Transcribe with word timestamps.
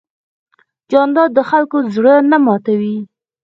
جانداد 0.91 1.29
د 1.37 1.39
خلکو 1.49 1.77
زړه 1.95 2.13
نه 2.31 2.37
ماتوي. 2.45 2.97